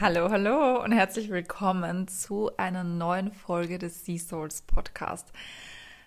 [0.00, 5.32] Hallo, hallo und herzlich willkommen zu einer neuen Folge des Sea Souls Podcast.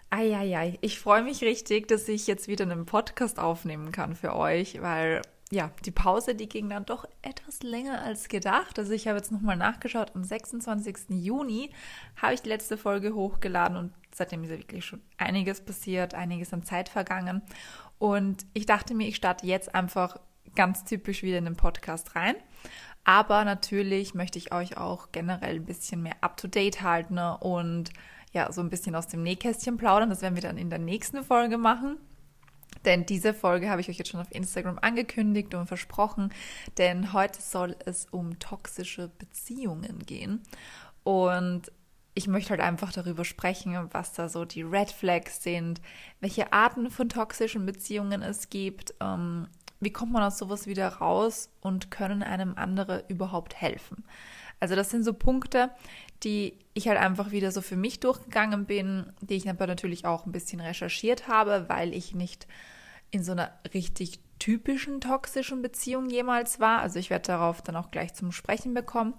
[0.09, 4.81] Eieiei, ich freue mich richtig, dass ich jetzt wieder einen Podcast aufnehmen kann für euch,
[4.81, 5.21] weil
[5.51, 8.77] ja, die Pause, die ging dann doch etwas länger als gedacht.
[8.77, 11.09] Also ich habe jetzt nochmal nachgeschaut, am 26.
[11.11, 11.71] Juni
[12.21, 16.51] habe ich die letzte Folge hochgeladen und seitdem ist ja wirklich schon einiges passiert, einiges
[16.51, 17.41] an Zeit vergangen.
[17.99, 20.17] Und ich dachte mir, ich starte jetzt einfach
[20.55, 22.35] ganz typisch wieder in den Podcast rein.
[23.07, 27.91] Aber natürlich möchte ich euch auch generell ein bisschen mehr up-to-date halten und
[28.33, 30.09] ja, so ein bisschen aus dem Nähkästchen plaudern.
[30.09, 31.95] Das werden wir dann in der nächsten Folge machen.
[32.83, 36.33] Denn diese Folge habe ich euch jetzt schon auf Instagram angekündigt und versprochen,
[36.77, 40.43] denn heute soll es um toxische Beziehungen gehen.
[41.05, 41.71] Und
[42.13, 45.79] ich möchte halt einfach darüber sprechen, was da so die Red Flags sind,
[46.19, 49.47] welche Arten von toxischen Beziehungen es gibt, ähm,
[49.79, 54.03] wie kommt man aus sowas wieder raus und können einem andere überhaupt helfen.
[54.59, 55.69] Also das sind so Punkte,
[56.23, 60.25] die ich halt einfach wieder so für mich durchgegangen bin, die ich aber natürlich auch
[60.25, 62.47] ein bisschen recherchiert habe, weil ich nicht
[63.11, 66.81] in so einer richtig typischen toxischen Beziehung jemals war.
[66.81, 69.13] Also ich werde darauf dann auch gleich zum Sprechen bekommen.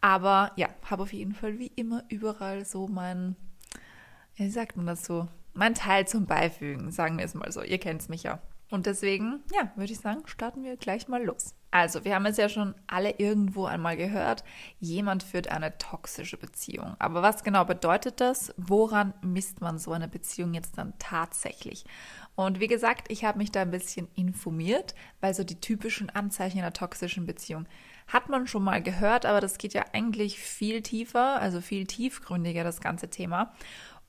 [0.00, 3.36] Aber ja, habe auf jeden Fall wie immer überall so mein,
[4.36, 7.62] wie sagt man das so, mein Teil zum Beifügen, sagen wir es mal so.
[7.62, 8.40] Ihr kennt es mich ja.
[8.72, 11.54] Und deswegen, ja, würde ich sagen, starten wir gleich mal los.
[11.70, 14.44] Also, wir haben es ja schon alle irgendwo einmal gehört,
[14.80, 16.96] jemand führt eine toxische Beziehung.
[16.98, 18.54] Aber was genau bedeutet das?
[18.56, 21.84] Woran misst man so eine Beziehung jetzt dann tatsächlich?
[22.34, 26.58] Und wie gesagt, ich habe mich da ein bisschen informiert, weil so die typischen Anzeichen
[26.58, 27.66] einer toxischen Beziehung
[28.08, 32.64] hat man schon mal gehört, aber das geht ja eigentlich viel tiefer, also viel tiefgründiger,
[32.64, 33.52] das ganze Thema.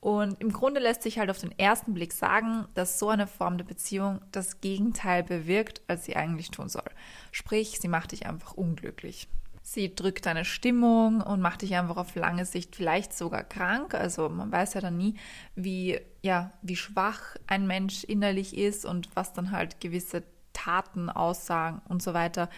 [0.04, 3.56] Und im Grunde lässt sich halt auf den ersten Blick sagen, dass so eine Form
[3.56, 6.90] der Beziehung das Gegenteil bewirkt, als sie eigentlich tun soll.
[7.32, 9.28] Sprich, sie macht dich einfach unglücklich.
[9.62, 13.94] Sie drückt deine Stimmung und macht dich einfach auf lange Sicht vielleicht sogar krank.
[13.94, 15.14] Also man weiß ja dann nie,
[15.54, 20.22] wie, ja, wie schwach ein Mensch innerlich ist und was dann halt gewisse
[20.52, 22.50] Taten, Aussagen und so weiter,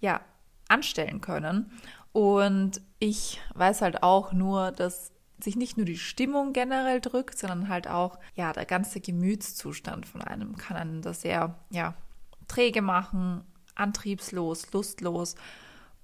[0.00, 0.22] ja,
[0.68, 1.70] anstellen können.
[2.12, 5.13] Und ich weiß halt auch nur, dass
[5.44, 10.22] sich nicht nur die Stimmung generell drückt, sondern halt auch, ja, der ganze Gemütszustand von
[10.22, 11.94] einem kann einen das sehr, ja,
[12.48, 13.44] träge machen,
[13.74, 15.36] antriebslos, lustlos.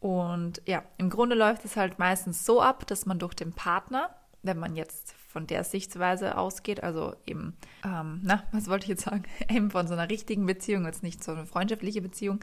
[0.01, 4.15] Und ja, im Grunde läuft es halt meistens so ab, dass man durch den Partner,
[4.43, 9.05] wenn man jetzt von der Sichtweise ausgeht, also eben, ähm, na, was wollte ich jetzt
[9.05, 12.41] sagen, eben von so einer richtigen Beziehung, jetzt nicht so eine freundschaftliche Beziehung,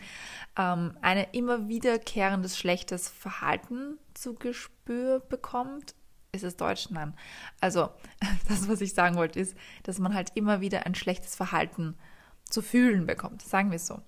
[0.58, 5.96] ähm, eine immer wiederkehrendes schlechtes Verhalten zu Gespür bekommt
[6.32, 6.90] ist es Deutsch?
[6.90, 7.14] Nein.
[7.62, 7.90] Also,
[8.48, 11.96] das, was ich sagen wollte, ist, dass man halt immer wieder ein schlechtes Verhalten
[12.44, 13.42] zu fühlen bekommt.
[13.42, 14.02] Sagen wir so.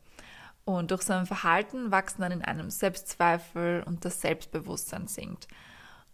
[0.66, 5.48] Und durch sein Verhalten wachsen dann in einem Selbstzweifel und das Selbstbewusstsein sinkt.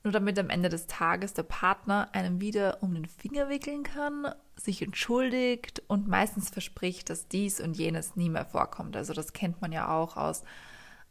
[0.03, 4.33] Nur damit am Ende des Tages der Partner einem wieder um den Finger wickeln kann,
[4.55, 8.95] sich entschuldigt und meistens verspricht, dass dies und jenes nie mehr vorkommt.
[8.95, 10.43] Also das kennt man ja auch aus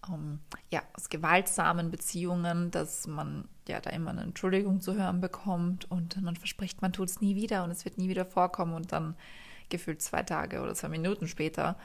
[0.09, 0.41] ähm,
[0.71, 6.21] ja, aus gewaltsamen Beziehungen, dass man ja da immer eine Entschuldigung zu hören bekommt und
[6.23, 9.17] man verspricht, man tut es nie wieder und es wird nie wieder vorkommen und dann
[9.69, 11.77] gefühlt zwei Tage oder zwei Minuten später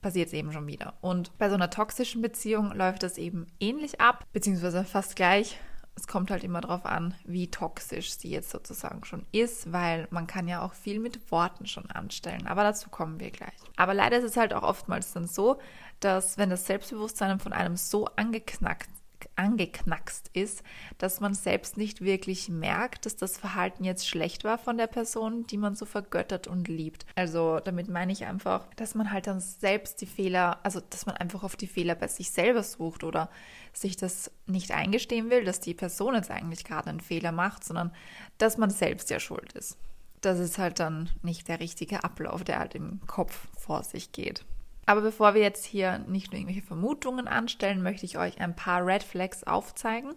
[0.00, 0.94] passiert es eben schon wieder.
[1.00, 5.58] Und bei so einer toxischen Beziehung läuft das eben ähnlich ab, beziehungsweise fast gleich.
[5.96, 10.26] Es kommt halt immer darauf an, wie toxisch sie jetzt sozusagen schon ist, weil man
[10.26, 12.46] kann ja auch viel mit Worten schon anstellen.
[12.46, 13.52] Aber dazu kommen wir gleich.
[13.76, 15.58] Aber leider ist es halt auch oftmals dann so,
[15.98, 18.88] dass wenn das Selbstbewusstsein von einem so angeknackt
[19.36, 20.62] angeknackst ist,
[20.98, 25.46] dass man selbst nicht wirklich merkt, dass das Verhalten jetzt schlecht war von der Person,
[25.46, 27.06] die man so vergöttert und liebt.
[27.16, 31.16] Also damit meine ich einfach, dass man halt dann selbst die Fehler, also dass man
[31.16, 33.30] einfach auf die Fehler bei sich selber sucht oder
[33.72, 37.92] sich das nicht eingestehen will, dass die Person jetzt eigentlich gerade einen Fehler macht, sondern
[38.38, 39.76] dass man selbst ja schuld ist.
[40.20, 44.44] Das ist halt dann nicht der richtige Ablauf, der halt im Kopf vor sich geht.
[44.90, 48.84] Aber bevor wir jetzt hier nicht nur irgendwelche Vermutungen anstellen, möchte ich euch ein paar
[48.84, 50.16] Red Flags aufzeigen.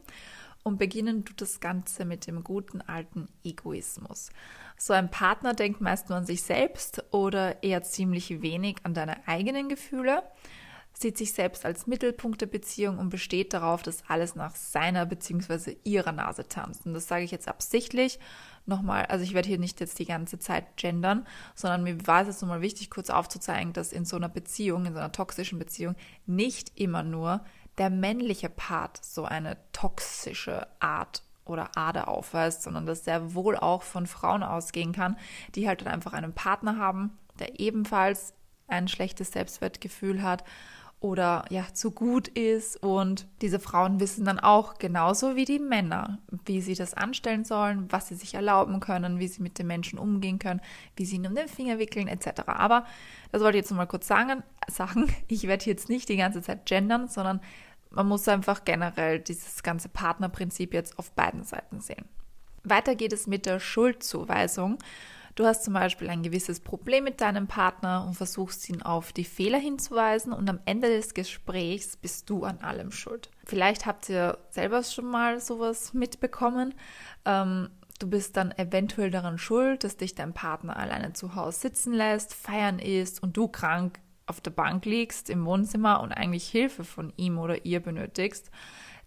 [0.64, 4.32] Und beginnen tut das Ganze mit dem guten alten Egoismus.
[4.76, 9.28] So ein Partner denkt meist nur an sich selbst oder eher ziemlich wenig an deine
[9.28, 10.24] eigenen Gefühle,
[10.92, 15.78] sieht sich selbst als Mittelpunkt der Beziehung und besteht darauf, dass alles nach seiner bzw.
[15.84, 16.88] ihrer Nase tanzt.
[16.88, 18.18] Und das sage ich jetzt absichtlich,
[18.66, 21.26] nochmal, also ich werde hier nicht jetzt die ganze Zeit gendern,
[21.56, 24.94] sondern mir war es jetzt nochmal wichtig, kurz aufzuzeigen, dass in so einer Beziehung, in
[24.94, 25.96] so einer toxischen Beziehung,
[26.26, 27.44] nicht immer nur
[27.78, 33.84] der männliche Part so eine toxische Art oder Ader aufweist, sondern dass sehr wohl auch
[33.84, 35.18] von Frauen ausgehen kann,
[35.56, 38.34] die halt dann einfach einen Partner haben, der ebenfalls
[38.68, 40.44] ein schlechtes Selbstwertgefühl hat
[41.04, 42.82] oder ja zu gut ist.
[42.82, 47.92] Und diese Frauen wissen dann auch genauso wie die Männer, wie sie das anstellen sollen,
[47.92, 50.62] was sie sich erlauben können, wie sie mit den Menschen umgehen können,
[50.96, 52.44] wie sie ihn um den Finger wickeln etc.
[52.48, 52.86] Aber
[53.34, 54.44] das wollte ich jetzt mal kurz sagen.
[54.68, 55.14] sagen.
[55.28, 57.42] Ich werde jetzt nicht die ganze Zeit gendern, sondern
[57.90, 62.06] man muss einfach generell dieses ganze Partnerprinzip jetzt auf beiden Seiten sehen.
[62.64, 64.78] Weiter geht es mit der Schuldzuweisung.
[65.36, 69.24] Du hast zum Beispiel ein gewisses Problem mit deinem Partner und versuchst ihn auf die
[69.24, 73.32] Fehler hinzuweisen und am Ende des Gesprächs bist du an allem schuld.
[73.44, 76.76] Vielleicht habt ihr selber schon mal sowas mitbekommen.
[77.26, 81.94] Ähm, du bist dann eventuell daran schuld, dass dich dein Partner alleine zu Hause sitzen
[81.94, 86.84] lässt, feiern ist und du krank auf der Bank liegst im Wohnzimmer und eigentlich Hilfe
[86.84, 88.52] von ihm oder ihr benötigst.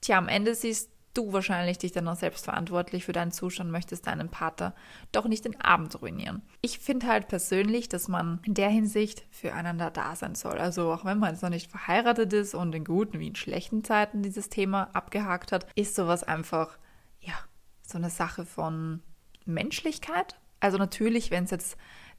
[0.01, 4.07] Tja, am Ende siehst du wahrscheinlich dich dann auch selbst verantwortlich für deinen Zustand, möchtest
[4.07, 4.75] deinen Partner
[5.13, 6.43] doch nicht den Abend ruinieren.
[6.61, 10.59] Ich finde halt persönlich, dass man in der Hinsicht füreinander da sein soll.
[10.59, 13.85] Also auch wenn man jetzt noch nicht verheiratet ist und in guten wie in schlechten
[13.85, 16.79] Zeiten dieses Thema abgehakt hat, ist sowas einfach,
[17.21, 17.35] ja,
[17.83, 19.03] so eine Sache von
[19.45, 20.37] Menschlichkeit.
[20.61, 21.77] Also natürlich, wenn es jetzt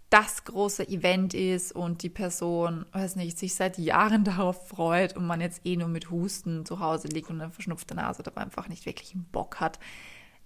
[0.09, 5.25] das große Event ist und die Person, weiß nicht, sich seit Jahren darauf freut und
[5.25, 8.69] man jetzt eh nur mit Husten zu Hause liegt und eine verschnupfte Nase dabei einfach
[8.69, 9.79] nicht wirklich einen Bock hat,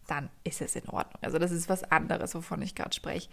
[0.07, 1.21] dann ist es in Ordnung.
[1.21, 3.29] Also das ist was anderes, wovon ich gerade spreche.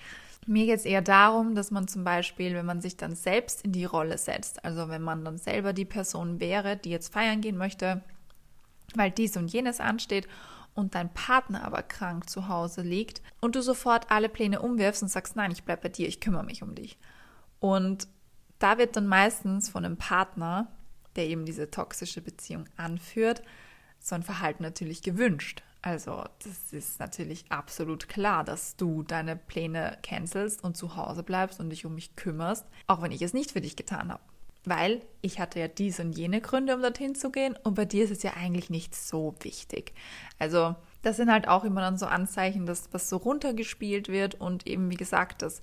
[0.46, 3.72] Mir geht es eher darum, dass man zum Beispiel, wenn man sich dann selbst in
[3.72, 7.56] die Rolle setzt, also wenn man dann selber die Person wäre, die jetzt feiern gehen
[7.56, 8.02] möchte,
[8.94, 10.28] weil dies und jenes ansteht
[10.78, 15.08] und dein Partner aber krank zu Hause liegt und du sofort alle Pläne umwirfst und
[15.08, 16.96] sagst, nein, ich bleibe bei dir, ich kümmere mich um dich.
[17.58, 18.06] Und
[18.60, 20.68] da wird dann meistens von einem Partner,
[21.16, 23.42] der eben diese toxische Beziehung anführt,
[23.98, 25.64] so ein Verhalten natürlich gewünscht.
[25.82, 31.58] Also das ist natürlich absolut klar, dass du deine Pläne cancelst und zu Hause bleibst
[31.58, 34.22] und dich um mich kümmerst, auch wenn ich es nicht für dich getan habe
[34.64, 38.04] weil ich hatte ja diese und jene Gründe, um dorthin zu gehen und bei dir
[38.04, 39.94] ist es ja eigentlich nicht so wichtig.
[40.38, 44.66] Also das sind halt auch immer dann so Anzeichen, dass was so runtergespielt wird und
[44.66, 45.62] eben wie gesagt, dass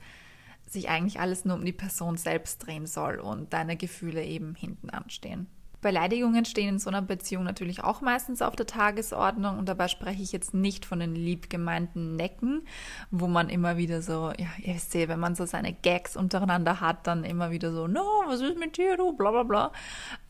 [0.68, 4.89] sich eigentlich alles nur um die Person selbst drehen soll und deine Gefühle eben hinten
[4.89, 5.47] anstehen.
[5.81, 10.22] Beleidigungen stehen in so einer Beziehung natürlich auch meistens auf der Tagesordnung und dabei spreche
[10.22, 12.66] ich jetzt nicht von den lieb gemeinten Necken,
[13.12, 17.07] wo man immer wieder so, ja, ihr ja, wenn man so seine Gags untereinander hat,
[17.07, 19.72] dann immer wieder so, no, was ist mit dir, du, bla bla bla,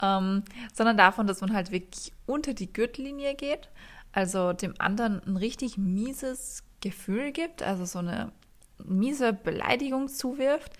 [0.01, 0.43] ähm,
[0.73, 3.69] sondern davon, dass man halt wirklich unter die Gürtellinie geht,
[4.11, 8.31] also dem anderen ein richtig mieses Gefühl gibt, also so eine
[8.83, 10.73] miese Beleidigung zuwirft,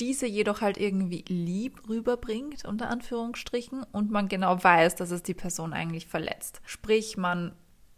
[0.00, 5.34] diese jedoch halt irgendwie lieb rüberbringt, unter Anführungsstrichen, und man genau weiß, dass es die
[5.34, 6.60] Person eigentlich verletzt.
[6.64, 7.54] Sprich, man,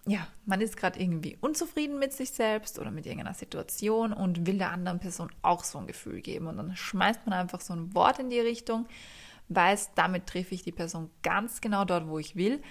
[0.07, 4.59] ja, man ist gerade irgendwie unzufrieden mit sich selbst oder mit irgendeiner Situation und will
[4.59, 6.47] der anderen Person auch so ein Gefühl geben.
[6.47, 8.87] Und dann schmeißt man einfach so ein Wort in die Richtung,
[9.49, 12.63] weiß, damit treffe ich die Person ganz genau dort, wo ich will,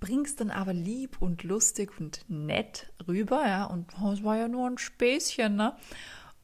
[0.00, 4.66] bringst dann aber lieb und lustig und nett rüber, ja, und es war ja nur
[4.66, 5.76] ein Späßchen, ne?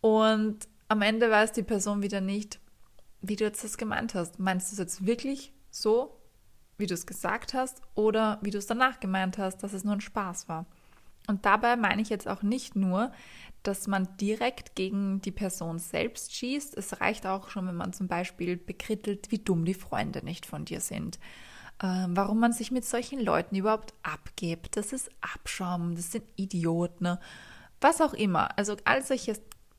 [0.01, 2.59] Und am Ende weiß die Person wieder nicht,
[3.21, 4.39] wie du jetzt das gemeint hast.
[4.39, 6.19] Meinst du es jetzt wirklich so,
[6.79, 9.95] wie du es gesagt hast, oder wie du es danach gemeint hast, dass es nur
[9.95, 10.67] ein Spaß war?
[11.27, 13.13] Und dabei meine ich jetzt auch nicht nur,
[13.63, 16.75] dass man direkt gegen die Person selbst schießt.
[16.77, 20.65] Es reicht auch schon, wenn man zum Beispiel bekrittelt, wie dumm die Freunde nicht von
[20.65, 21.19] dir sind.
[21.81, 24.79] Äh, warum man sich mit solchen Leuten überhaupt abgibt.
[24.79, 27.05] Das ist Abschaum, das sind Idioten.
[27.05, 27.21] Ne?
[27.81, 28.57] Was auch immer.
[28.57, 29.35] Also all solche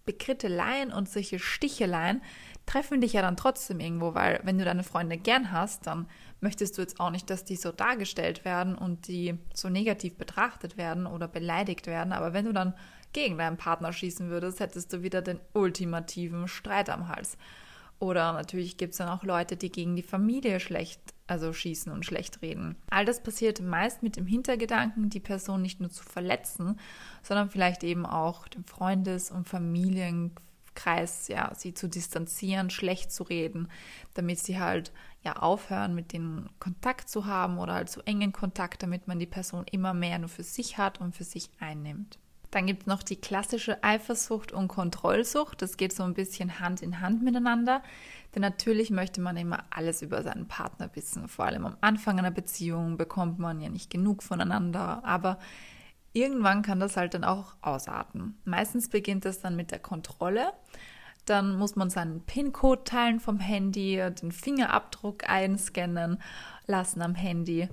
[0.10, 2.24] Bekritteleien und solche Sticheleien
[2.66, 6.08] treffen dich ja dann trotzdem irgendwo, weil wenn du deine Freunde gern hast, dann
[6.42, 10.78] möchtest du jetzt auch nicht, dass die so dargestellt werden und die so negativ betrachtet
[10.78, 12.12] werden oder beleidigt werden.
[12.12, 12.74] Aber wenn du dann
[13.14, 17.38] gegen deinen Partner schießen würdest, hättest du wieder den ultimativen Streit am Hals.
[18.00, 22.06] Oder natürlich gibt es dann auch Leute, die gegen die Familie schlecht, also schießen und
[22.06, 22.76] schlecht reden.
[22.90, 26.80] All das passiert meist mit dem Hintergedanken, die Person nicht nur zu verletzen,
[27.24, 33.70] sondern vielleicht eben auch den Freundes- und Familienkreis, ja, sie zu distanzieren, schlecht zu reden,
[34.14, 34.92] damit sie halt
[35.24, 39.26] ja aufhören, mit denen Kontakt zu haben oder halt zu engen Kontakt, damit man die
[39.26, 42.20] Person immer mehr nur für sich hat und für sich einnimmt.
[42.52, 45.62] Dann gibt es noch die klassische Eifersucht und Kontrollsucht.
[45.62, 47.84] Das geht so ein bisschen Hand in Hand miteinander.
[48.34, 51.28] Denn natürlich möchte man immer alles über seinen Partner wissen.
[51.28, 55.04] Vor allem am Anfang einer Beziehung bekommt man ja nicht genug voneinander.
[55.04, 55.38] Aber
[56.14, 58.40] irgendwann kann das halt dann auch ausarten.
[58.46, 60.52] Meistens beginnt das dann mit der Kontrolle.
[61.26, 66.20] Dann muss man seinen PIN-Code teilen vom Handy, den Fingerabdruck einscannen
[66.66, 67.70] lassen am Handy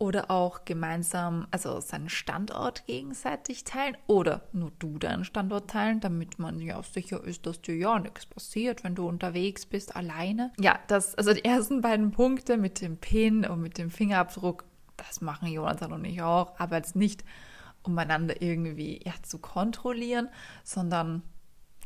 [0.00, 6.38] oder auch gemeinsam, also seinen Standort gegenseitig teilen oder nur du deinen Standort teilen, damit
[6.38, 10.52] man ja sicher ist, dass dir ja nichts passiert, wenn du unterwegs bist, alleine.
[10.58, 14.64] Ja, das, also die ersten beiden Punkte mit dem Pin und mit dem Fingerabdruck,
[14.96, 17.22] das machen Jonathan und ich auch, aber jetzt nicht,
[17.82, 20.30] um einander irgendwie ja, zu kontrollieren,
[20.64, 21.22] sondern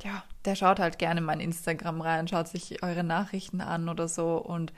[0.05, 4.37] ja, der schaut halt gerne mein Instagram rein, schaut sich eure Nachrichten an oder so
[4.37, 4.73] und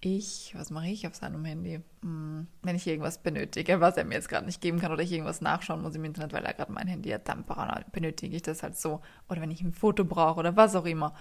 [0.00, 1.80] ich, was mache ich auf seinem Handy?
[2.02, 5.12] Hm, wenn ich irgendwas benötige, was er mir jetzt gerade nicht geben kann oder ich
[5.12, 7.44] irgendwas nachschauen muss im Internet, weil er gerade mein Handy hat, dann
[7.92, 9.00] benötige ich das halt so.
[9.28, 11.14] Oder wenn ich ein Foto brauche oder was auch immer.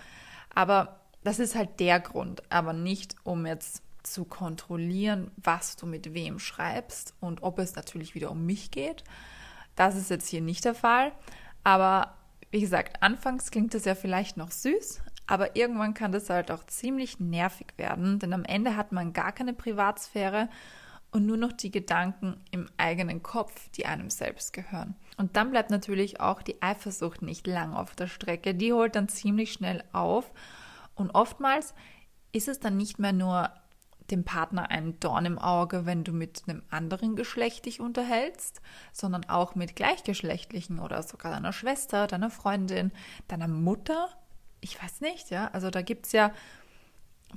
[0.53, 6.13] Aber das ist halt der Grund, aber nicht um jetzt zu kontrollieren, was du mit
[6.13, 9.03] wem schreibst und ob es natürlich wieder um mich geht.
[9.75, 11.11] Das ist jetzt hier nicht der Fall.
[11.63, 12.15] Aber
[12.51, 16.65] wie gesagt, anfangs klingt es ja vielleicht noch süß, aber irgendwann kann das halt auch
[16.65, 20.49] ziemlich nervig werden, denn am Ende hat man gar keine Privatsphäre
[21.11, 24.95] und nur noch die Gedanken im eigenen Kopf, die einem selbst gehören.
[25.17, 28.55] Und dann bleibt natürlich auch die Eifersucht nicht lang auf der Strecke.
[28.55, 30.31] Die holt dann ziemlich schnell auf.
[30.95, 31.75] Und oftmals
[32.31, 33.51] ist es dann nicht mehr nur
[34.09, 38.61] dem Partner ein Dorn im Auge, wenn du mit einem anderen Geschlecht dich unterhältst,
[38.93, 42.91] sondern auch mit gleichgeschlechtlichen oder sogar deiner Schwester, deiner Freundin,
[43.27, 44.09] deiner Mutter
[44.61, 45.49] ich weiß nicht, ja.
[45.51, 46.31] Also da gibt es ja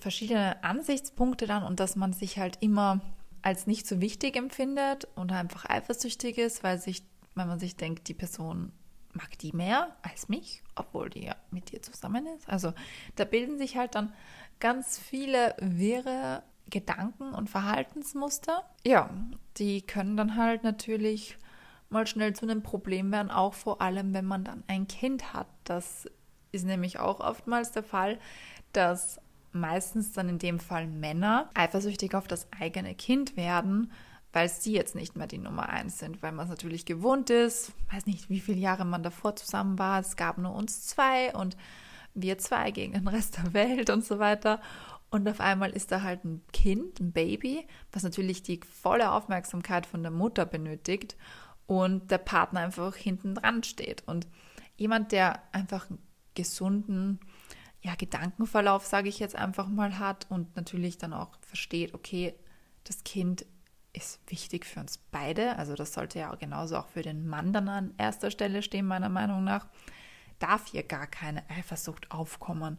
[0.01, 3.01] verschiedene Ansichtspunkte dann und dass man sich halt immer
[3.43, 7.03] als nicht so wichtig empfindet und einfach eifersüchtig ist, weil sich,
[7.35, 8.73] wenn man sich denkt, die Person
[9.13, 12.49] mag die mehr als mich, obwohl die ja mit dir zusammen ist.
[12.49, 12.73] Also
[13.17, 14.13] da bilden sich halt dann
[14.61, 18.65] ganz viele wirre Gedanken und Verhaltensmuster.
[18.87, 19.11] Ja,
[19.59, 21.37] die können dann halt natürlich
[21.91, 25.49] mal schnell zu einem Problem werden, auch vor allem, wenn man dann ein Kind hat,
[25.65, 26.09] das
[26.53, 28.19] ist nämlich auch oftmals der Fall,
[28.73, 29.21] dass
[29.53, 33.93] meistens dann in dem Fall Männer eifersüchtig auf das eigene Kind werden,
[34.33, 37.73] weil sie jetzt nicht mehr die Nummer eins sind, weil man es natürlich gewohnt ist.
[37.91, 40.01] Weiß nicht, wie viele Jahre man davor zusammen war.
[40.01, 41.57] Es gab nur uns zwei und
[42.15, 44.61] wir zwei gegen den Rest der Welt und so weiter.
[45.11, 49.85] Und auf einmal ist da halt ein Kind, ein Baby, was natürlich die volle Aufmerksamkeit
[49.85, 51.17] von der Mutter benötigt
[51.67, 54.03] und der Partner einfach hinten dran steht.
[54.07, 54.27] Und
[54.77, 55.99] jemand, der einfach ein
[56.35, 57.21] gesunden
[57.83, 62.35] ja, Gedankenverlauf, sage ich jetzt einfach mal, hat und natürlich dann auch versteht, okay,
[62.85, 63.45] das Kind
[63.93, 67.69] ist wichtig für uns beide, also das sollte ja genauso auch für den Mann dann
[67.69, 69.67] an erster Stelle stehen, meiner Meinung nach,
[70.39, 72.79] darf hier gar keine Eifersucht aufkommen,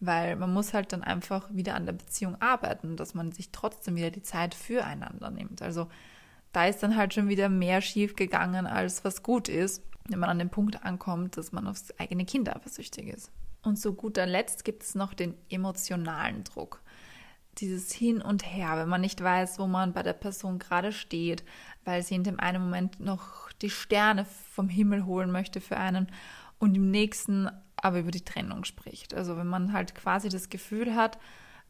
[0.00, 3.96] weil man muss halt dann einfach wieder an der Beziehung arbeiten, dass man sich trotzdem
[3.96, 5.62] wieder die Zeit füreinander nimmt.
[5.62, 5.88] Also
[6.52, 9.82] da ist dann halt schon wieder mehr schief gegangen, als was gut ist
[10.12, 13.30] wenn man an den Punkt ankommt, dass man aufs eigene Kind eifersüchtig ist.
[13.62, 16.82] Und zu guter Letzt gibt es noch den emotionalen Druck.
[17.58, 21.44] Dieses Hin und Her, wenn man nicht weiß, wo man bei der Person gerade steht,
[21.84, 26.08] weil sie in dem einen Moment noch die Sterne vom Himmel holen möchte für einen
[26.58, 29.12] und im nächsten aber über die Trennung spricht.
[29.14, 31.18] Also wenn man halt quasi das Gefühl hat,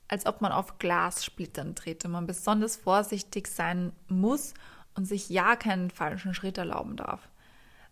[0.08, 4.52] als ob man auf Glassplittern tritt und man besonders vorsichtig sein muss
[4.94, 7.28] und sich ja keinen falschen Schritt erlauben darf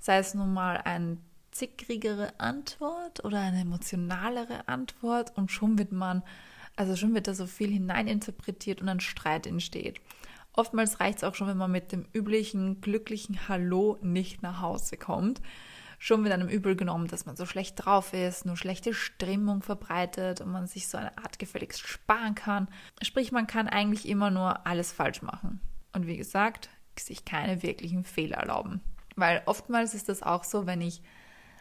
[0.01, 1.19] sei es nun mal eine
[1.53, 6.23] zickrigere Antwort oder eine emotionalere Antwort und schon wird man,
[6.77, 10.01] also schon wird da so viel hineininterpretiert und ein Streit entsteht.
[10.53, 14.97] Oftmals reicht es auch schon, wenn man mit dem üblichen glücklichen Hallo nicht nach Hause
[14.97, 15.41] kommt.
[15.99, 20.41] Schon wird einem übel genommen, dass man so schlecht drauf ist, nur schlechte Stimmung verbreitet
[20.41, 22.69] und man sich so eine Art gefälligst sparen kann.
[23.03, 25.61] Sprich, man kann eigentlich immer nur alles falsch machen.
[25.93, 28.81] Und wie gesagt, sich keine wirklichen Fehler erlauben.
[29.21, 31.03] Weil oftmals ist das auch so, wenn ich,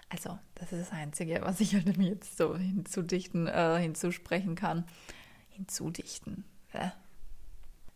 [0.10, 4.86] also das ist das Einzige, was ich halt mir jetzt so hinzudichten, äh, hinzusprechen kann.
[5.50, 6.46] Hinzudichten.
[6.74, 6.90] Äh.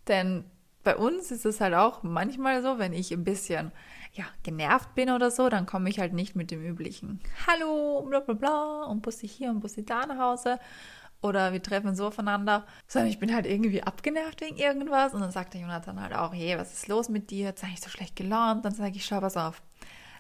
[0.07, 0.43] Denn
[0.83, 3.71] bei uns ist es halt auch manchmal so, wenn ich ein bisschen
[4.13, 8.19] ja, genervt bin oder so, dann komme ich halt nicht mit dem üblichen Hallo, bla
[8.19, 10.59] bla bla und Bussi hier und Bussi da nach Hause.
[11.23, 15.13] Oder wir treffen so aufeinander, sondern ich bin halt irgendwie abgenervt wegen irgendwas.
[15.13, 17.45] Und dann sagt der Jonathan halt auch, hey, was ist los mit dir?
[17.45, 18.65] Jetzt sei ich so schlecht gelaunt.
[18.65, 19.61] Dann sage ich, schau, pass auf,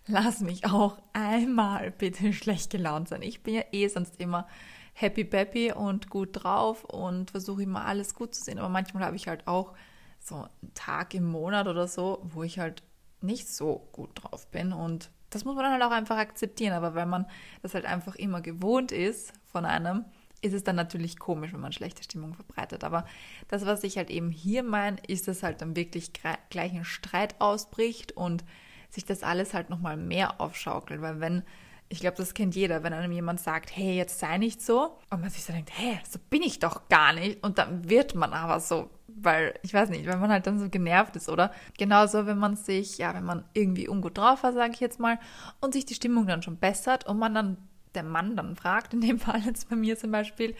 [0.07, 3.21] lass mich auch einmal bitte schlecht gelaunt sein.
[3.21, 4.47] Ich bin ja eh sonst immer
[4.93, 8.57] happy peppy und gut drauf und versuche immer alles gut zu sehen.
[8.57, 9.73] Aber manchmal habe ich halt auch
[10.19, 12.81] so einen Tag im Monat oder so, wo ich halt
[13.19, 14.71] nicht so gut drauf bin.
[14.71, 16.73] Und das muss man dann halt auch einfach akzeptieren.
[16.73, 17.25] Aber wenn man
[17.61, 20.05] das halt einfach immer gewohnt ist von einem,
[20.43, 22.83] ist es dann natürlich komisch, wenn man schlechte Stimmung verbreitet.
[22.83, 23.05] Aber
[23.47, 26.11] das, was ich halt eben hier meine, ist, dass halt dann wirklich
[26.49, 28.43] gleich ein Streit ausbricht und
[28.89, 31.01] sich das alles halt nochmal mehr aufschaukelt.
[31.01, 31.43] Weil wenn
[31.89, 34.97] Ich glaube, das kennt jeder, wenn einem jemand sagt, hey, jetzt sei nicht so.
[35.11, 37.43] Und man sich so denkt, hey, so bin ich doch gar nicht.
[37.43, 40.69] Und dann wird man aber so, weil, ich weiß nicht, wenn man halt dann so
[40.69, 41.51] genervt ist, oder?
[41.77, 45.19] Genauso, wenn man sich, ja, wenn man irgendwie ungut drauf war, sage ich jetzt mal,
[45.61, 47.57] und sich die Stimmung dann schon bessert und man dann,
[47.95, 50.55] der Mann dann fragt, in dem Fall jetzt bei mir zum Beispiel,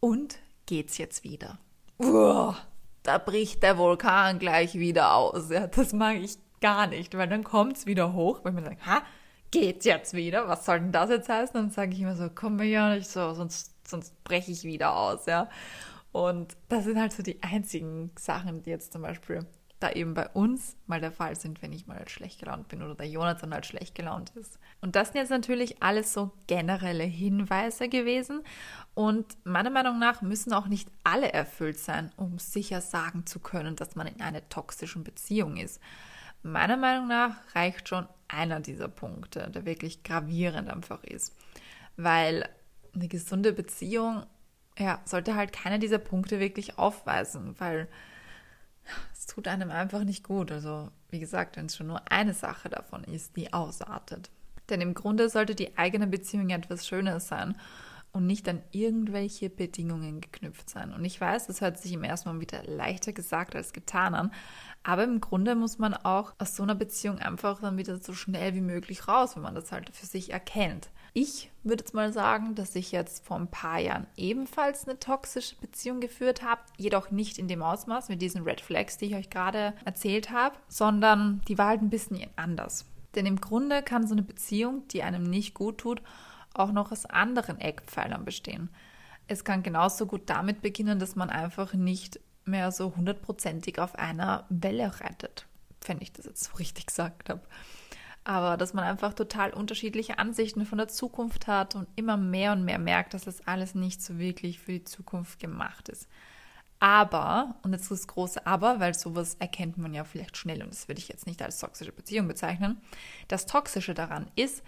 [0.00, 1.58] und geht's jetzt wieder?
[1.98, 2.56] Uah,
[3.02, 5.50] da bricht der Vulkan gleich wieder aus.
[5.50, 9.02] Ja, das mag ich gar nicht, weil dann kommt's wieder hoch, weil man sagt, ha,
[9.50, 10.48] geht's jetzt wieder?
[10.48, 11.54] Was soll denn das jetzt heißen?
[11.54, 14.96] Dann sage ich immer so, komm mir ja nicht so, sonst, sonst breche ich wieder
[14.96, 15.48] aus, ja.
[16.12, 19.46] Und das sind halt so die einzigen Sachen, die jetzt zum Beispiel
[19.84, 22.82] da eben bei uns mal der Fall sind, wenn ich mal halt schlecht gelaunt bin
[22.82, 24.58] oder der Jonathan halt schlecht gelaunt ist.
[24.80, 28.42] Und das sind jetzt natürlich alles so generelle Hinweise gewesen.
[28.94, 33.76] Und meiner Meinung nach müssen auch nicht alle erfüllt sein, um sicher sagen zu können,
[33.76, 35.80] dass man in einer toxischen Beziehung ist.
[36.42, 41.36] Meiner Meinung nach reicht schon einer dieser Punkte, der wirklich gravierend einfach ist.
[41.96, 42.48] Weil
[42.94, 44.24] eine gesunde Beziehung,
[44.78, 47.88] ja, sollte halt keiner dieser Punkte wirklich aufweisen, weil
[49.12, 50.52] es tut einem einfach nicht gut.
[50.52, 54.30] Also, wie gesagt, wenn es schon nur eine Sache davon ist, die ausartet.
[54.68, 57.56] Denn im Grunde sollte die eigene Beziehung etwas Schönes sein
[58.12, 60.92] und nicht an irgendwelche Bedingungen geknüpft sein.
[60.92, 64.32] Und ich weiß, das hört sich im ersten Mal wieder leichter gesagt als getan an,
[64.84, 68.54] aber im Grunde muss man auch aus so einer Beziehung einfach dann wieder so schnell
[68.54, 70.90] wie möglich raus, wenn man das halt für sich erkennt.
[71.16, 75.54] Ich würde jetzt mal sagen, dass ich jetzt vor ein paar Jahren ebenfalls eine toxische
[75.60, 79.30] Beziehung geführt habe, jedoch nicht in dem Ausmaß mit diesen Red Flags, die ich euch
[79.30, 82.86] gerade erzählt habe, sondern die war halt ein bisschen anders.
[83.14, 86.02] Denn im Grunde kann so eine Beziehung, die einem nicht gut tut,
[86.52, 88.70] auch noch aus anderen Eckpfeilern bestehen.
[89.28, 94.46] Es kann genauso gut damit beginnen, dass man einfach nicht mehr so hundertprozentig auf einer
[94.48, 95.46] Welle reitet,
[95.86, 97.42] wenn ich das jetzt so richtig gesagt habe.
[98.24, 102.64] Aber dass man einfach total unterschiedliche Ansichten von der Zukunft hat und immer mehr und
[102.64, 106.08] mehr merkt, dass das alles nicht so wirklich für die Zukunft gemacht ist.
[106.80, 110.88] Aber, und jetzt das große Aber, weil sowas erkennt man ja vielleicht schnell und das
[110.88, 112.80] würde ich jetzt nicht als toxische Beziehung bezeichnen.
[113.28, 114.62] Das Toxische daran ist,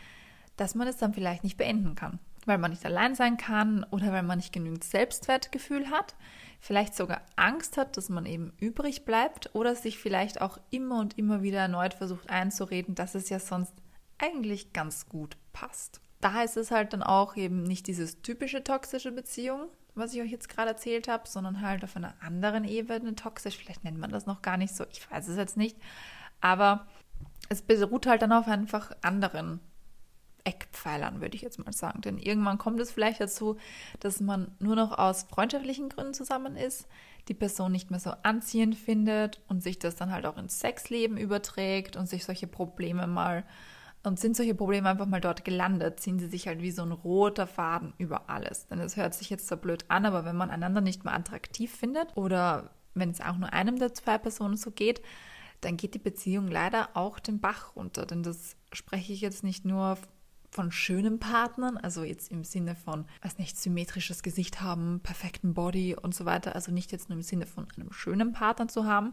[0.56, 4.12] dass man es dann vielleicht nicht beenden kann, weil man nicht allein sein kann oder
[4.12, 6.16] weil man nicht genügend Selbstwertgefühl hat,
[6.60, 11.18] vielleicht sogar Angst hat, dass man eben übrig bleibt oder sich vielleicht auch immer und
[11.18, 13.74] immer wieder erneut versucht einzureden, dass es ja sonst
[14.18, 16.00] eigentlich ganz gut passt.
[16.20, 20.30] Da ist es halt dann auch eben nicht dieses typische toxische Beziehung, was ich euch
[20.30, 23.58] jetzt gerade erzählt habe, sondern halt auf einer anderen Ebene toxisch.
[23.58, 25.76] Vielleicht nennt man das noch gar nicht so, ich weiß es jetzt nicht.
[26.40, 26.86] Aber
[27.48, 29.60] es beruht halt dann auf einfach anderen
[30.46, 32.00] Eckpfeilern, würde ich jetzt mal sagen.
[32.00, 33.56] Denn irgendwann kommt es vielleicht dazu,
[34.00, 36.86] dass man nur noch aus freundschaftlichen Gründen zusammen ist,
[37.28, 41.18] die Person nicht mehr so anziehend findet und sich das dann halt auch ins Sexleben
[41.18, 43.44] überträgt und sich solche Probleme mal
[44.04, 46.92] und sind solche Probleme einfach mal dort gelandet, ziehen sie sich halt wie so ein
[46.92, 48.68] roter Faden über alles.
[48.68, 51.74] Denn es hört sich jetzt so blöd an, aber wenn man einander nicht mehr attraktiv
[51.74, 55.02] findet oder wenn es auch nur einem der zwei Personen so geht,
[55.60, 58.06] dann geht die Beziehung leider auch den Bach runter.
[58.06, 59.98] Denn das spreche ich jetzt nicht nur
[60.56, 65.94] von schönen Partnern, also jetzt im Sinne von, weiß nicht, symmetrisches Gesicht haben, perfekten Body
[65.94, 69.12] und so weiter, also nicht jetzt nur im Sinne von einem schönen Partner zu haben,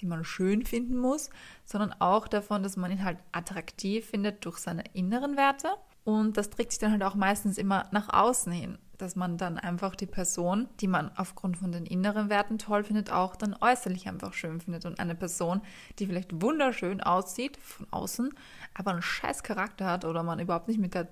[0.00, 1.28] den man schön finden muss,
[1.66, 5.68] sondern auch davon, dass man ihn halt attraktiv findet durch seine inneren Werte
[6.14, 9.58] und das trägt sich dann halt auch meistens immer nach außen hin dass man dann
[9.58, 14.08] einfach die Person, die man aufgrund von den inneren Werten toll findet, auch dann äußerlich
[14.08, 14.84] einfach schön findet.
[14.84, 15.62] Und eine Person,
[15.98, 18.30] die vielleicht wunderschön aussieht von außen,
[18.74, 21.08] aber einen scheiß Charakter hat oder man überhaupt nicht mit der,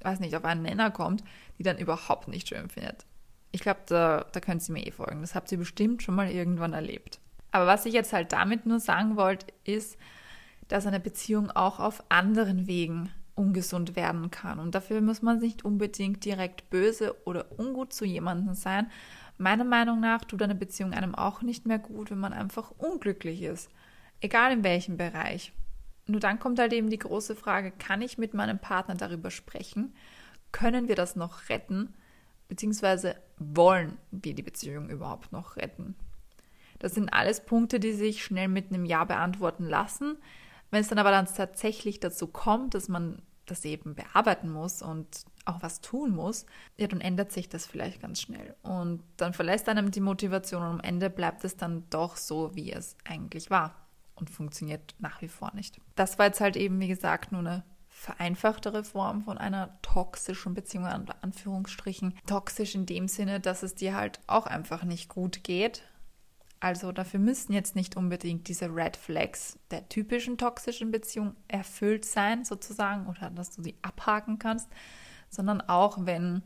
[0.00, 1.22] weiß nicht, auf einen Nenner kommt,
[1.58, 3.06] die dann überhaupt nicht schön findet.
[3.52, 5.20] Ich glaube, da, da können Sie mir eh folgen.
[5.20, 7.20] Das habt ihr bestimmt schon mal irgendwann erlebt.
[7.52, 9.96] Aber was ich jetzt halt damit nur sagen wollte, ist,
[10.68, 14.58] dass eine Beziehung auch auf anderen Wegen ungesund werden kann.
[14.58, 18.90] Und dafür muss man nicht unbedingt direkt böse oder ungut zu jemandem sein.
[19.38, 23.42] Meiner Meinung nach tut eine Beziehung einem auch nicht mehr gut, wenn man einfach unglücklich
[23.42, 23.70] ist.
[24.20, 25.52] Egal in welchem Bereich.
[26.06, 29.94] Nur dann kommt halt eben die große Frage, kann ich mit meinem Partner darüber sprechen?
[30.52, 31.94] Können wir das noch retten?
[32.48, 35.96] Beziehungsweise wollen wir die Beziehung überhaupt noch retten?
[36.78, 40.16] Das sind alles Punkte, die sich schnell mit einem Ja beantworten lassen.
[40.70, 45.06] Wenn es dann aber dann tatsächlich dazu kommt, dass man das eben bearbeiten muss und
[45.44, 48.56] auch was tun muss, ja, dann ändert sich das vielleicht ganz schnell.
[48.62, 52.72] Und dann verlässt einem die Motivation und am Ende bleibt es dann doch so, wie
[52.72, 53.74] es eigentlich war
[54.16, 55.80] und funktioniert nach wie vor nicht.
[55.94, 60.86] Das war jetzt halt eben, wie gesagt, nur eine vereinfachtere Form von einer toxischen Beziehung,
[60.86, 62.14] an Anführungsstrichen.
[62.26, 65.82] Toxisch in dem Sinne, dass es dir halt auch einfach nicht gut geht,
[66.60, 72.44] Also dafür müssen jetzt nicht unbedingt diese Red Flags der typischen toxischen Beziehung erfüllt sein,
[72.44, 74.68] sozusagen, oder dass du sie abhaken kannst,
[75.28, 76.42] sondern auch wenn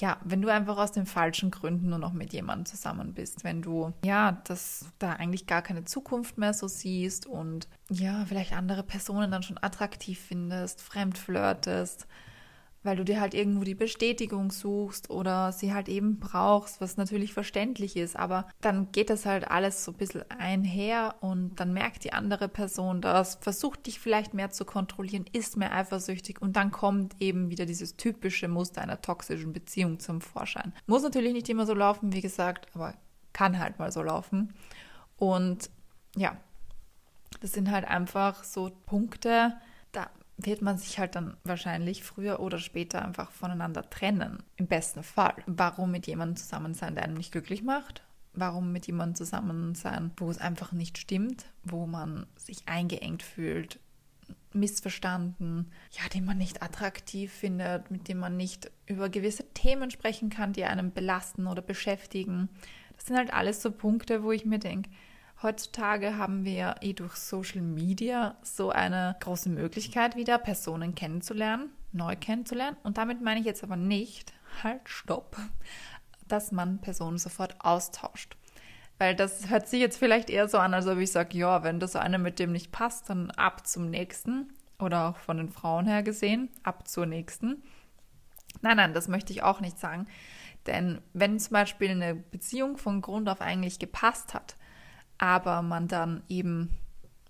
[0.00, 3.62] ja, wenn du einfach aus den falschen Gründen nur noch mit jemandem zusammen bist, wenn
[3.62, 8.82] du ja, dass da eigentlich gar keine Zukunft mehr so siehst und ja, vielleicht andere
[8.82, 12.06] Personen dann schon attraktiv findest, fremd flirtest,
[12.82, 17.32] weil du dir halt irgendwo die Bestätigung suchst oder sie halt eben brauchst, was natürlich
[17.32, 22.04] verständlich ist, aber dann geht das halt alles so ein bisschen einher und dann merkt
[22.04, 26.70] die andere Person das, versucht dich vielleicht mehr zu kontrollieren, ist mehr eifersüchtig und dann
[26.70, 30.72] kommt eben wieder dieses typische Muster einer toxischen Beziehung zum Vorschein.
[30.86, 32.94] Muss natürlich nicht immer so laufen, wie gesagt, aber
[33.32, 34.54] kann halt mal so laufen.
[35.16, 35.70] Und
[36.16, 36.36] ja,
[37.40, 39.54] das sind halt einfach so Punkte,
[40.38, 44.42] wird man sich halt dann wahrscheinlich früher oder später einfach voneinander trennen.
[44.56, 45.34] Im besten Fall.
[45.46, 48.04] Warum mit jemandem zusammen sein, der einem nicht glücklich macht?
[48.34, 53.80] Warum mit jemandem zusammen sein, wo es einfach nicht stimmt, wo man sich eingeengt fühlt,
[54.52, 60.30] missverstanden, ja, den man nicht attraktiv findet, mit dem man nicht über gewisse Themen sprechen
[60.30, 62.48] kann, die einem belasten oder beschäftigen.
[62.96, 64.90] Das sind halt alles so Punkte, wo ich mir denke,
[65.40, 72.16] Heutzutage haben wir eh durch Social Media so eine große Möglichkeit wieder, Personen kennenzulernen, neu
[72.16, 72.76] kennenzulernen.
[72.82, 74.32] Und damit meine ich jetzt aber nicht,
[74.64, 75.36] halt, stopp,
[76.26, 78.36] dass man Personen sofort austauscht.
[78.98, 81.78] Weil das hört sich jetzt vielleicht eher so an, als ob ich sage, ja, wenn
[81.78, 84.52] das eine mit dem nicht passt, dann ab zum nächsten.
[84.80, 87.62] Oder auch von den Frauen her gesehen, ab zur nächsten.
[88.60, 90.08] Nein, nein, das möchte ich auch nicht sagen.
[90.66, 94.56] Denn wenn zum Beispiel eine Beziehung von Grund auf eigentlich gepasst hat,
[95.18, 96.70] aber man dann eben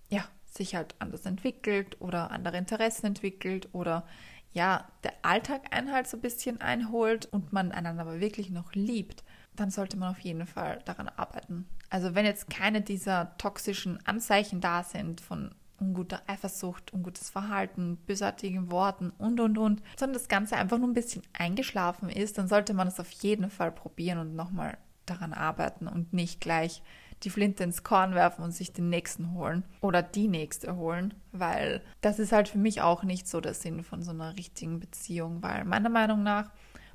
[0.09, 4.07] ja sich halt anders entwickelt oder andere Interessen entwickelt oder
[4.53, 8.73] ja der Alltag einen halt so ein bisschen einholt und man einander aber wirklich noch
[8.73, 9.25] liebt,
[9.57, 11.67] dann sollte man auf jeden Fall daran arbeiten.
[11.91, 18.71] Also wenn jetzt keine dieser toxischen Anzeichen da sind von unguter Eifersucht, ungutes Verhalten, bösartigen
[18.71, 22.75] Worten und, und, und, sondern das Ganze einfach nur ein bisschen eingeschlafen ist, dann sollte
[22.75, 26.83] man es auf jeden Fall probieren und nochmal daran arbeiten und nicht gleich
[27.23, 31.83] die Flinte ins Korn werfen und sich den nächsten holen oder die nächste holen, weil
[32.01, 35.43] das ist halt für mich auch nicht so der Sinn von so einer richtigen Beziehung,
[35.43, 36.51] weil meiner Meinung nach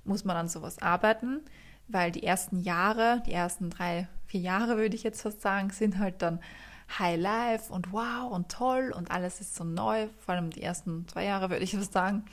[0.05, 1.41] muss man an sowas arbeiten,
[1.87, 5.99] weil die ersten Jahre, die ersten drei, vier Jahre würde ich jetzt fast sagen, sind
[5.99, 6.39] halt dann
[6.99, 11.07] High Life und wow und toll und alles ist so neu, vor allem die ersten
[11.07, 12.25] zwei Jahre würde ich fast sagen.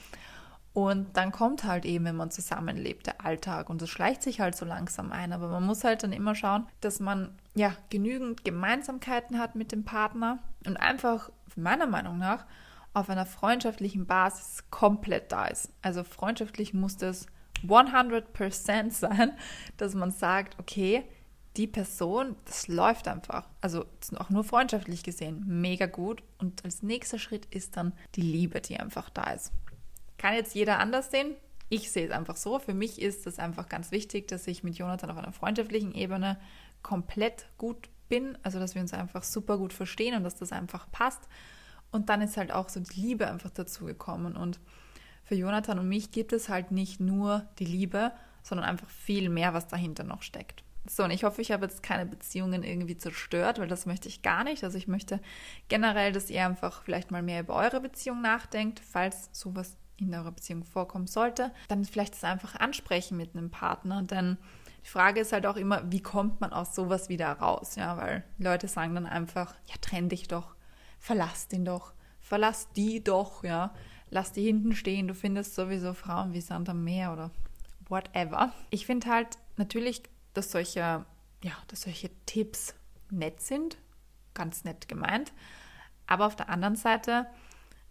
[0.73, 4.55] Und dann kommt halt eben, wenn man zusammenlebt, der Alltag und es schleicht sich halt
[4.55, 5.33] so langsam ein.
[5.33, 9.85] Aber man muss halt dann immer schauen, dass man ja genügend Gemeinsamkeiten hat mit dem
[9.85, 12.47] Partner und einfach meiner Meinung nach
[12.93, 15.73] auf einer freundschaftlichen Basis komplett da ist.
[15.83, 17.27] Also freundschaftlich muss das
[17.67, 19.33] 100% sein,
[19.77, 21.05] dass man sagt, okay,
[21.57, 23.49] die Person, das läuft einfach.
[23.61, 23.85] Also
[24.17, 26.23] auch nur freundschaftlich gesehen, mega gut.
[26.39, 29.53] Und als nächster Schritt ist dann die Liebe, die einfach da ist.
[30.21, 31.35] Kann jetzt jeder anders sehen.
[31.71, 32.59] Ich sehe es einfach so.
[32.59, 36.39] Für mich ist es einfach ganz wichtig, dass ich mit Jonathan auf einer freundschaftlichen Ebene
[36.83, 38.37] komplett gut bin.
[38.43, 41.27] Also, dass wir uns einfach super gut verstehen und dass das einfach passt.
[41.91, 44.37] Und dann ist halt auch so die Liebe einfach dazu gekommen.
[44.37, 44.61] Und
[45.25, 49.55] für Jonathan und mich gibt es halt nicht nur die Liebe, sondern einfach viel mehr,
[49.55, 50.65] was dahinter noch steckt.
[50.87, 54.21] So, und ich hoffe, ich habe jetzt keine Beziehungen irgendwie zerstört, weil das möchte ich
[54.21, 54.65] gar nicht.
[54.65, 55.19] Also ich möchte
[55.69, 60.33] generell, dass ihr einfach vielleicht mal mehr über eure Beziehung nachdenkt, falls sowas in eurer
[60.33, 64.03] Beziehung vorkommen sollte, dann vielleicht das einfach ansprechen mit einem Partner.
[64.03, 64.39] Denn
[64.85, 67.77] die Frage ist halt auch immer, wie kommt man aus sowas wieder raus?
[67.77, 70.55] Ja, weil Leute sagen dann einfach, ja, trenn dich doch,
[70.99, 73.75] verlass den doch, verlass die doch, ja,
[74.11, 77.31] lass die hinten stehen, du findest sowieso Frauen wie Sand am Meer oder
[77.89, 78.53] whatever.
[78.71, 80.03] Ich finde halt natürlich,
[80.35, 81.05] dass solche,
[81.43, 82.75] ja, dass solche Tipps
[83.11, 83.79] nett sind,
[84.35, 85.33] ganz nett gemeint.
[86.07, 87.27] Aber auf der anderen Seite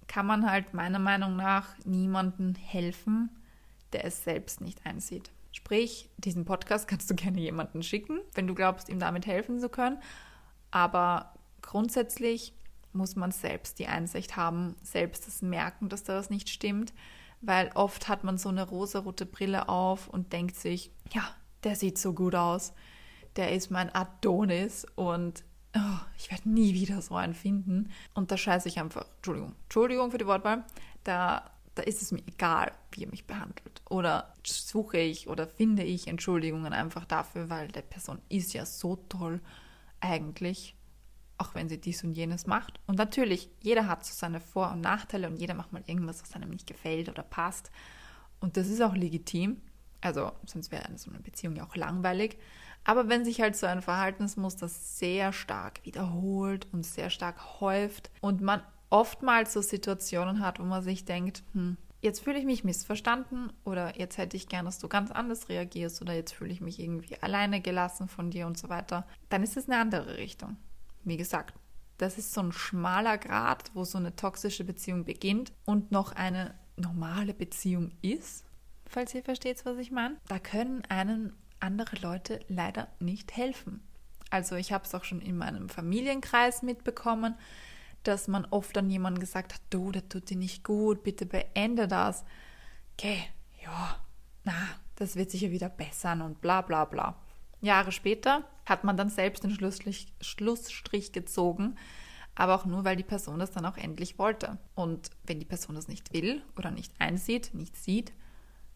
[0.09, 3.29] kann man halt meiner Meinung nach niemandem helfen,
[3.93, 5.31] der es selbst nicht einsieht.
[5.51, 9.69] Sprich, diesen Podcast kannst du gerne jemanden schicken, wenn du glaubst, ihm damit helfen zu
[9.69, 10.01] können.
[10.71, 12.53] Aber grundsätzlich
[12.91, 16.91] muss man selbst die Einsicht haben, selbst das merken, dass da was nicht stimmt,
[17.41, 21.23] weil oft hat man so eine rosarote Brille auf und denkt sich, ja,
[21.63, 22.73] der sieht so gut aus,
[23.35, 25.43] der ist mein Adonis und
[25.75, 27.91] oh, ich werde nie wieder so einen finden.
[28.13, 30.65] Und da scheiße ich einfach, Entschuldigung, Entschuldigung für die Wortwahl,
[31.03, 33.81] da, da ist es mir egal, wie er mich behandelt.
[33.89, 38.95] Oder suche ich oder finde ich Entschuldigungen einfach dafür, weil der Person ist ja so
[39.09, 39.41] toll
[39.99, 40.75] eigentlich,
[41.37, 42.79] auch wenn sie dies und jenes macht.
[42.87, 46.33] Und natürlich, jeder hat so seine Vor- und Nachteile und jeder macht mal irgendwas, was
[46.33, 47.71] einem nicht gefällt oder passt.
[48.39, 49.61] Und das ist auch legitim.
[50.01, 52.37] Also sonst wäre so eine Beziehung ja auch langweilig.
[52.83, 58.41] Aber wenn sich halt so ein Verhaltensmuster sehr stark wiederholt und sehr stark häuft und
[58.41, 63.51] man oftmals so Situationen hat, wo man sich denkt, hm, jetzt fühle ich mich missverstanden
[63.63, 66.79] oder jetzt hätte ich gern, dass du ganz anders reagierst oder jetzt fühle ich mich
[66.79, 70.57] irgendwie alleine gelassen von dir und so weiter, dann ist es eine andere Richtung.
[71.03, 71.53] Wie gesagt,
[71.97, 76.55] das ist so ein schmaler Grad, wo so eine toxische Beziehung beginnt und noch eine
[76.77, 78.45] normale Beziehung ist,
[78.85, 80.17] falls ihr versteht, was ich meine.
[80.27, 83.81] Da können einen andere Leute leider nicht helfen.
[84.29, 87.35] Also ich habe es auch schon in meinem Familienkreis mitbekommen,
[88.03, 91.87] dass man oft an jemanden gesagt hat, du, das tut dir nicht gut, bitte beende
[91.87, 92.23] das.
[92.93, 93.23] Okay,
[93.63, 93.99] ja,
[94.43, 94.53] na,
[94.95, 97.15] das wird sicher wieder bessern und bla bla bla.
[97.61, 101.75] Jahre später hat man dann selbst den Schlussstrich, Schlussstrich gezogen,
[102.35, 104.57] aber auch nur, weil die Person das dann auch endlich wollte.
[104.75, 108.13] Und wenn die Person das nicht will oder nicht einsieht, nicht sieht,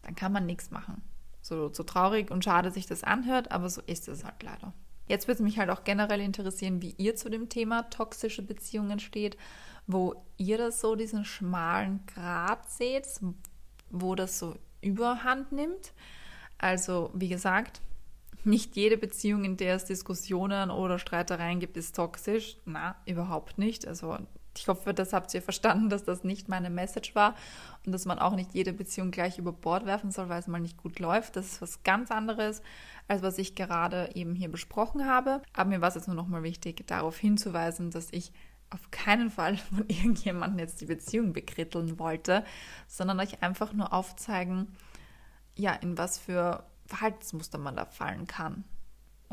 [0.02, 1.02] dann kann man nichts machen.
[1.44, 4.72] So, so traurig und schade sich das anhört, aber so ist es halt leider.
[5.06, 8.98] Jetzt würde es mich halt auch generell interessieren, wie ihr zu dem Thema toxische Beziehungen
[8.98, 9.36] steht,
[9.86, 13.06] wo ihr das so, diesen schmalen Grat seht,
[13.90, 15.92] wo das so überhand nimmt.
[16.56, 17.82] Also, wie gesagt,
[18.44, 22.56] nicht jede Beziehung, in der es Diskussionen oder Streitereien gibt, ist toxisch.
[22.64, 23.86] Na, überhaupt nicht.
[23.86, 24.16] Also
[24.56, 27.34] ich hoffe, das habt ihr verstanden, dass das nicht meine Message war
[27.84, 30.60] und dass man auch nicht jede Beziehung gleich über Bord werfen soll, weil es mal
[30.60, 31.36] nicht gut läuft.
[31.36, 32.62] Das ist was ganz anderes,
[33.08, 35.42] als was ich gerade eben hier besprochen habe.
[35.52, 38.32] Aber mir war es jetzt nur nochmal wichtig, darauf hinzuweisen, dass ich
[38.70, 42.44] auf keinen Fall von irgendjemandem jetzt die Beziehung bekritteln wollte,
[42.86, 44.76] sondern euch einfach nur aufzeigen,
[45.56, 48.64] ja, in was für Verhaltensmuster man da fallen kann.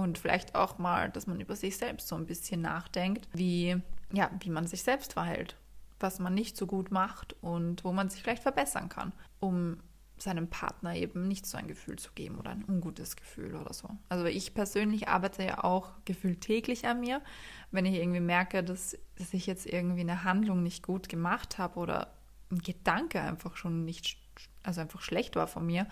[0.02, 3.78] Und vielleicht auch mal, dass man über sich selbst so ein bisschen nachdenkt, wie,
[4.12, 5.56] ja, wie man sich selbst verhält,
[6.00, 9.78] was man nicht so gut macht und wo man sich vielleicht verbessern kann, um
[10.18, 13.90] seinem Partner eben nicht so ein Gefühl zu geben oder ein ungutes Gefühl oder so.
[14.10, 17.22] Also ich persönlich arbeite ja auch gefühlt täglich an mir.
[17.70, 21.80] Wenn ich irgendwie merke, dass, dass ich jetzt irgendwie eine Handlung nicht gut gemacht habe
[21.80, 22.12] oder
[22.52, 24.18] ein Gedanke einfach schon nicht,
[24.64, 25.86] also einfach schlecht war von mir,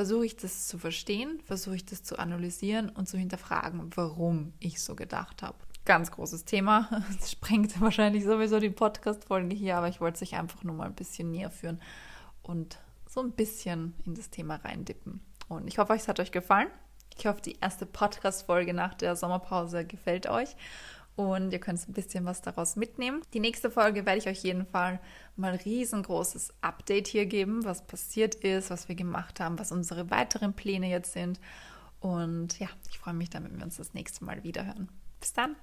[0.00, 4.80] versuche ich das zu verstehen, versuche ich das zu analysieren und zu hinterfragen, warum ich
[4.80, 5.58] so gedacht habe.
[5.84, 6.88] Ganz großes Thema.
[7.20, 10.86] Das sprengt wahrscheinlich sowieso die Podcast-Folge hier, aber ich wollte es euch einfach nur mal
[10.86, 11.82] ein bisschen näher führen
[12.42, 15.20] und so ein bisschen in das Thema reindippen.
[15.48, 16.68] Und ich hoffe, es hat euch gefallen.
[17.18, 20.56] Ich hoffe, die erste Podcast-Folge nach der Sommerpause gefällt euch
[21.20, 23.20] und ihr könnt ein bisschen was daraus mitnehmen.
[23.34, 25.00] Die nächste Folge werde ich euch jeden Fall
[25.36, 30.54] mal riesengroßes Update hier geben, was passiert ist, was wir gemacht haben, was unsere weiteren
[30.54, 31.38] Pläne jetzt sind.
[32.00, 34.88] Und ja, ich freue mich dann, wenn wir uns das nächste Mal wieder hören.
[35.20, 35.56] Bis dann!